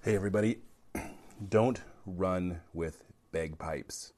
[0.00, 0.58] Hey, everybody.
[1.48, 4.12] Don't run with bagpipes.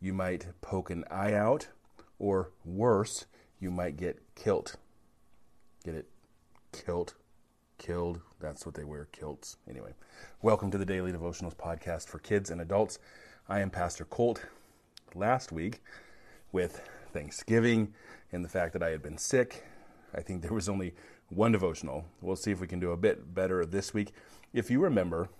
[0.00, 1.68] You might poke an eye out,
[2.18, 3.26] or worse,
[3.60, 4.74] you might get kilt.
[5.84, 6.08] Get it?
[6.72, 7.14] Kilt.
[7.78, 8.22] Killed.
[8.40, 9.56] That's what they wear, kilts.
[9.70, 9.94] Anyway,
[10.42, 12.98] welcome to the Daily Devotionals podcast for kids and adults.
[13.48, 14.44] I am Pastor Colt.
[15.14, 15.80] Last week,
[16.50, 17.94] with Thanksgiving
[18.32, 19.64] and the fact that I had been sick,
[20.12, 20.96] I think there was only
[21.28, 22.04] one devotional.
[22.20, 24.12] We'll see if we can do a bit better this week.
[24.52, 25.30] If you remember,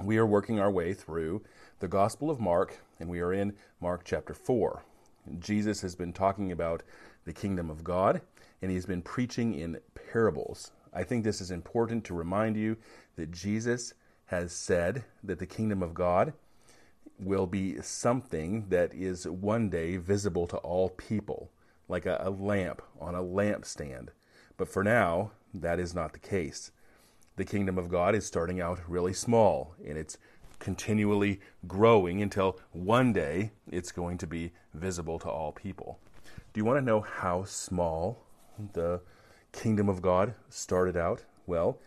[0.00, 1.42] we are working our way through
[1.80, 4.84] the Gospel of Mark, and we are in Mark chapter 4.
[5.40, 6.84] Jesus has been talking about
[7.24, 8.20] the kingdom of God,
[8.60, 10.70] and he has been preaching in parables.
[10.94, 12.76] I think this is important to remind you
[13.16, 13.94] that Jesus
[14.26, 16.34] has said that the kingdom of God
[17.18, 21.50] will be something that is one day visible to all people,
[21.88, 24.10] like a, a lamp on a lampstand.
[24.56, 26.70] But for now, that is not the case
[27.36, 30.18] the kingdom of God is starting out really small and it's
[30.58, 35.98] continually growing until one day it's going to be visible to all people.
[36.52, 38.24] Do you want to know how small
[38.74, 39.00] the
[39.52, 41.24] kingdom of God started out?
[41.46, 41.80] Well,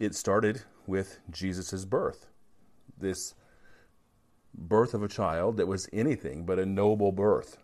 [0.00, 2.26] it started with Jesus' birth.
[2.98, 3.34] This
[4.54, 7.58] birth of a child that was anything but a noble birth.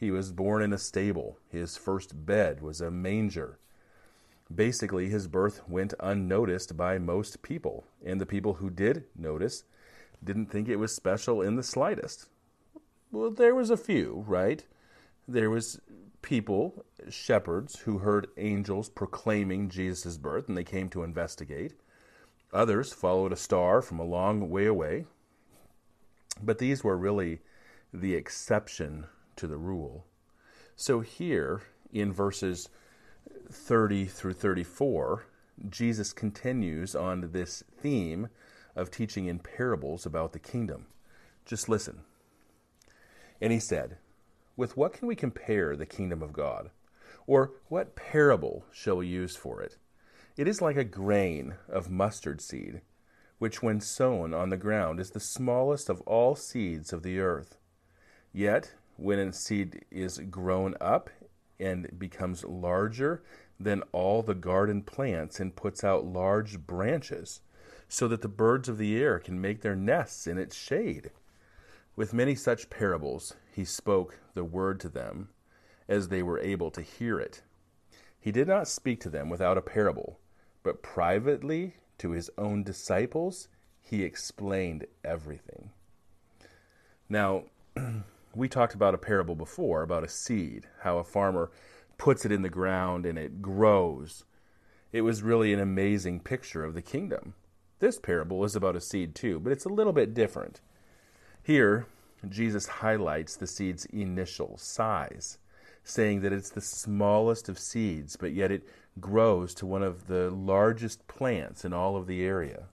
[0.00, 1.38] He was born in a stable.
[1.48, 3.58] His first bed was a manger
[4.54, 9.64] basically his birth went unnoticed by most people, and the people who did notice
[10.22, 12.28] didn't think it was special in the slightest.
[13.10, 14.64] Well, there was a few, right?
[15.28, 15.80] There was
[16.22, 21.74] people, shepherds, who heard angels proclaiming Jesus' birth, and they came to investigate.
[22.52, 25.06] Others followed a star from a long way away.
[26.42, 27.40] But these were really
[27.92, 29.06] the exception
[29.36, 30.06] to the rule.
[30.76, 32.68] So here in verses
[33.50, 35.26] 30 through 34,
[35.68, 38.28] Jesus continues on this theme
[38.74, 40.86] of teaching in parables about the kingdom.
[41.44, 42.00] Just listen.
[43.40, 43.96] And he said,
[44.56, 46.70] With what can we compare the kingdom of God?
[47.26, 49.76] Or what parable shall we use for it?
[50.36, 52.80] It is like a grain of mustard seed,
[53.38, 57.58] which when sown on the ground is the smallest of all seeds of the earth.
[58.32, 61.10] Yet, when its seed is grown up
[61.62, 63.22] and becomes larger
[63.58, 67.40] than all the garden plants and puts out large branches,
[67.88, 71.10] so that the birds of the air can make their nests in its shade.
[71.94, 75.28] With many such parables, he spoke the word to them,
[75.88, 77.42] as they were able to hear it.
[78.18, 80.18] He did not speak to them without a parable,
[80.62, 83.48] but privately to his own disciples,
[83.82, 85.70] he explained everything.
[87.08, 87.44] Now,
[88.34, 91.50] we talked about a parable before about a seed, how a farmer
[91.98, 94.24] puts it in the ground and it grows.
[94.92, 97.34] It was really an amazing picture of the kingdom.
[97.78, 100.60] This parable is about a seed too, but it's a little bit different.
[101.42, 101.86] Here,
[102.28, 105.38] Jesus highlights the seed's initial size,
[105.82, 108.68] saying that it's the smallest of seeds, but yet it
[109.00, 112.68] grows to one of the largest plants in all of the area.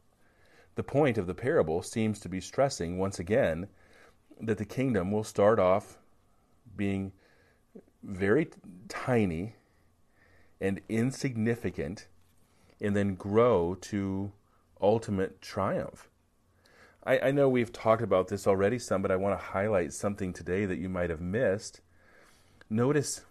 [0.76, 3.68] The point of the parable seems to be stressing once again
[4.40, 5.98] that the kingdom will start off
[6.76, 7.12] being
[8.04, 8.50] very
[8.88, 9.56] tiny
[10.62, 12.08] and insignificant
[12.82, 14.32] and then grow to
[14.82, 16.10] ultimate triumph.
[17.04, 20.34] I, I, know we've talked about this already some, but I want to highlight something
[20.34, 21.82] today that you might have missed.
[22.70, 23.22] Notice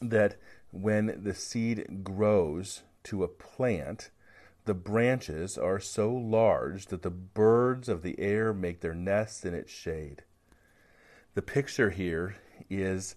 [0.00, 0.36] that
[0.70, 4.10] when the seed grows to a plant,
[4.64, 9.54] the branches are so large that the birds of the air make their nests in
[9.54, 10.22] its shade.
[11.34, 12.36] The picture here
[12.70, 13.16] is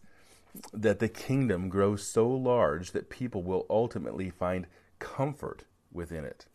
[0.74, 4.68] that the kingdom grows so large that people will ultimately find
[5.00, 6.46] comfort within it.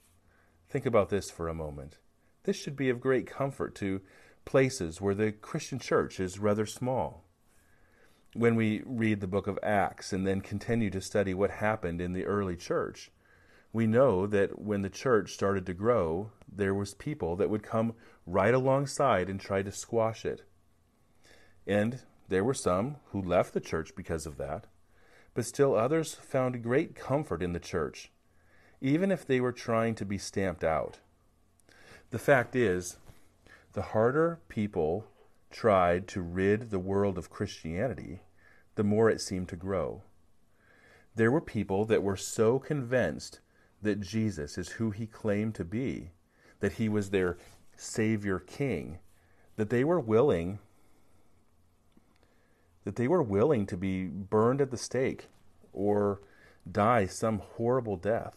[0.68, 1.98] Think about this for a moment.
[2.44, 4.00] This should be of great comfort to
[4.44, 7.24] places where the Christian church is rather small.
[8.32, 12.12] When we read the book of Acts and then continue to study what happened in
[12.12, 13.10] the early church,
[13.72, 17.94] we know that when the church started to grow, there was people that would come
[18.26, 20.42] right alongside and try to squash it.
[21.66, 24.66] And there were some who left the church because of that,
[25.34, 28.10] but still others found great comfort in the church,
[28.80, 30.98] even if they were trying to be stamped out.
[32.10, 32.96] The fact is,
[33.72, 35.06] the harder people
[35.50, 38.20] tried to rid the world of Christianity,
[38.74, 40.02] the more it seemed to grow.
[41.14, 43.40] There were people that were so convinced
[43.82, 46.10] that Jesus is who he claimed to be,
[46.60, 47.38] that he was their
[47.76, 48.98] Savior King,
[49.56, 50.58] that they were willing
[52.84, 55.28] that they were willing to be burned at the stake
[55.72, 56.20] or
[56.70, 58.36] die some horrible death.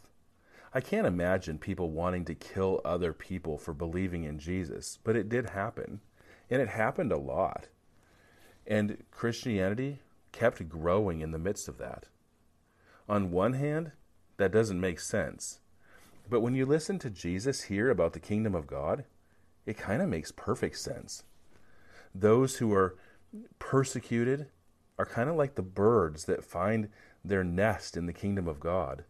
[0.73, 5.29] I can't imagine people wanting to kill other people for believing in Jesus, but it
[5.29, 6.01] did happen.
[6.49, 7.67] And it happened a lot.
[8.65, 9.99] And Christianity
[10.31, 12.07] kept growing in the midst of that.
[13.07, 13.91] On one hand,
[14.37, 15.59] that doesn't make sense.
[16.29, 19.05] But when you listen to Jesus here about the kingdom of God,
[19.65, 21.23] it kind of makes perfect sense.
[22.15, 22.95] Those who are
[23.59, 24.47] persecuted
[24.97, 26.89] are kind of like the birds that find
[27.25, 29.05] their nest in the kingdom of God.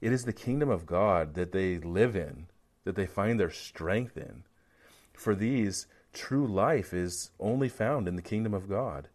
[0.00, 2.46] It is the kingdom of God that they live in,
[2.84, 4.44] that they find their strength in.
[5.12, 9.08] For these, true life is only found in the kingdom of God.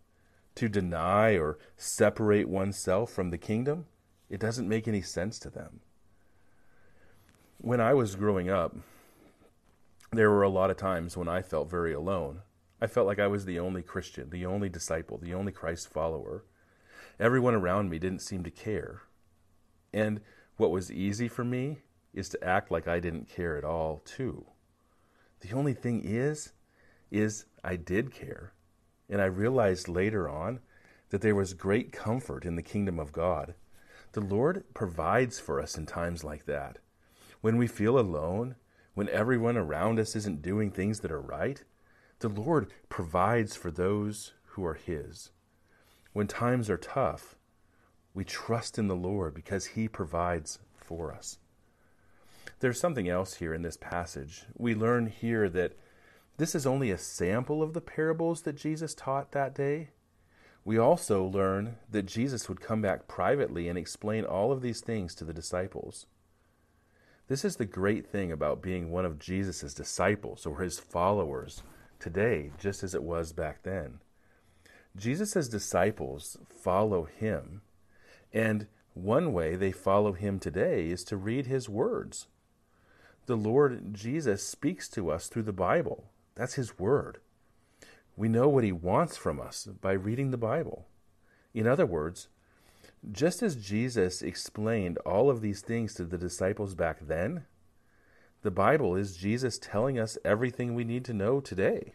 [0.56, 3.86] To deny or separate oneself from the kingdom,
[4.30, 5.80] it doesn't make any sense to them.
[7.60, 8.76] When I was growing up,
[10.12, 12.42] there were a lot of times when I felt very alone.
[12.80, 16.46] I felt like I was the only Christian, the only disciple, the only Christ follower.
[17.20, 19.02] Everyone around me didn't seem to care.
[19.94, 20.22] And
[20.58, 21.80] what was easy for me
[22.14, 24.46] is to act like I didn't care at all, too.
[25.42, 26.52] The only thing is,
[27.12, 28.54] is I did care.
[29.10, 30.60] And I realized later on
[31.10, 33.56] that there was great comfort in the kingdom of God.
[34.14, 36.80] The Lord provides for us in times like that.
[37.42, 38.56] When we feel alone,
[38.94, 41.64] when everyone around us isn't doing things that are right,
[42.20, 45.32] the Lord provides for those who are His.
[46.14, 47.36] When times are tough,
[48.14, 51.38] we trust in the Lord because He provides for us.
[52.60, 54.46] There's something else here in this passage.
[54.56, 55.74] We learn here that
[56.38, 59.90] this is only a sample of the parables that Jesus taught that day.
[60.68, 65.16] We also learn that Jesus would come back privately and explain all of these things
[65.16, 66.08] to the disciples.
[67.30, 71.64] This is the great thing about being one of Jesus' disciples or his followers
[72.02, 74.00] today, just as it was back then.
[74.94, 77.62] Jesus' disciples follow him,
[78.34, 82.28] and one way they follow him today is to read his words.
[83.26, 86.12] The Lord Jesus speaks to us through the Bible.
[86.36, 87.20] That's his word.
[88.18, 90.88] We know what he wants from us by reading the Bible.
[91.54, 92.30] In other words,
[93.12, 97.46] just as Jesus explained all of these things to the disciples back then,
[98.42, 101.94] the Bible is Jesus telling us everything we need to know today.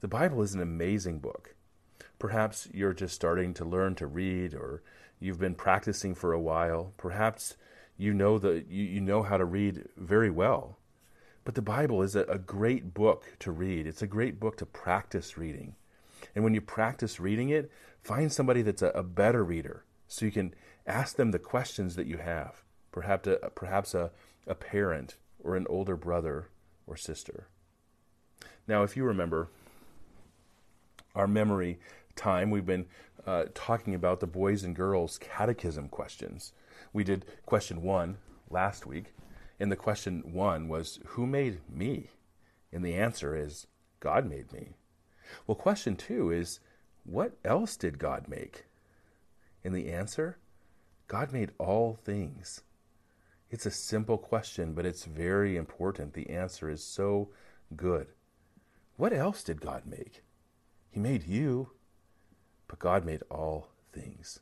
[0.00, 1.54] The Bible is an amazing book.
[2.18, 4.82] Perhaps you're just starting to learn to read or
[5.20, 6.92] you've been practicing for a while.
[6.96, 7.56] Perhaps
[7.96, 10.78] you know the you, you know how to read very well.
[11.46, 13.86] But the Bible is a, great book to read.
[13.86, 15.76] It's a great book to practice reading.
[16.34, 17.70] And when you practice reading it,
[18.02, 20.54] find somebody that's a, a better reader so you can
[20.88, 22.64] ask them the questions that you have.
[22.90, 24.10] Perhaps a, perhaps a,
[24.48, 26.48] a parent or an older brother
[26.84, 27.46] or sister.
[28.66, 29.46] Now, if you remember
[31.14, 31.78] our memory
[32.16, 32.86] time, we've been
[33.24, 36.52] uh, talking about the boys and girls catechism questions.
[36.92, 38.16] We did question one
[38.50, 39.14] last week,
[39.58, 42.10] and the question one was, Who made me?
[42.72, 43.66] And the answer is,
[44.00, 44.76] God made me.
[45.46, 46.60] Well, question two is,
[47.04, 48.66] What else did God make?
[49.64, 50.38] And the answer
[51.08, 52.62] God made all things.
[53.50, 56.14] It's a simple question, but it's very important.
[56.14, 57.30] The answer is so
[57.76, 58.08] good.
[58.96, 60.22] What else did God make?
[60.90, 61.70] He made you,
[62.66, 64.40] but God made all things.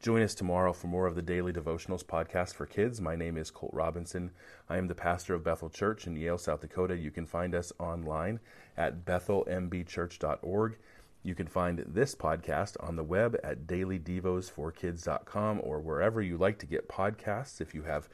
[0.00, 3.00] Join us tomorrow for more of the Daily Devotionals podcast for kids.
[3.00, 4.30] My name is Colt Robinson.
[4.68, 6.96] I am the pastor of Bethel Church in Yale, South Dakota.
[6.96, 8.38] You can find us online
[8.76, 10.78] at bethelmbchurch.org.
[11.24, 16.66] You can find this podcast on the web at dailydevos4kids.com or wherever you like to
[16.66, 17.60] get podcasts.
[17.60, 18.08] If you have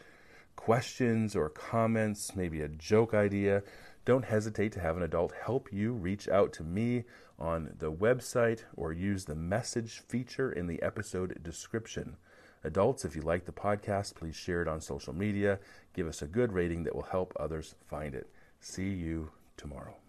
[0.57, 3.63] questions or comments, maybe a joke idea,
[4.05, 7.05] don't hesitate to have an adult help you reach out to me
[7.39, 12.17] on the website or use the message feature in the episode description.
[12.65, 15.59] Adults, if you like the podcast, please share it on social media.
[15.95, 18.31] Give us a good rating that will help others find it.
[18.61, 20.04] See you tomorrow.